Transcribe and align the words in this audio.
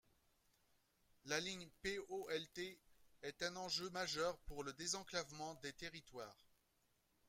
La 1.25 1.39
ligne 1.39 1.69
POLT 1.83 2.75
est 3.21 3.43
un 3.43 3.55
enjeu 3.55 3.87
majeur 3.91 4.35
pour 4.47 4.63
le 4.63 4.73
désenclavement 4.73 5.53
des 5.61 5.73
territoires. 5.73 6.47